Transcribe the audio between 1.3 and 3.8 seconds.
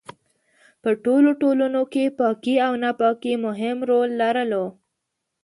ټولنو کې پاکي او ناپاکي مهم